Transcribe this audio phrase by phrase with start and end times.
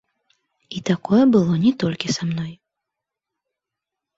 [0.77, 2.51] І такое было не толькі са мной.